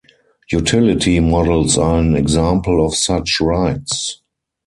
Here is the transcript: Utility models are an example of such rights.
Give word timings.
Utility 0.51 1.19
models 1.19 1.77
are 1.77 1.99
an 1.99 2.15
example 2.15 2.83
of 2.83 2.95
such 2.95 3.39
rights. 3.39 4.23